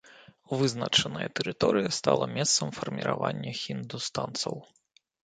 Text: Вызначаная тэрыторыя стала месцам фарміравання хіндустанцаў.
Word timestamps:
Вызначаная 0.59 1.27
тэрыторыя 1.39 1.89
стала 1.97 2.25
месцам 2.37 2.71
фарміравання 2.79 3.51
хіндустанцаў. 3.61 4.55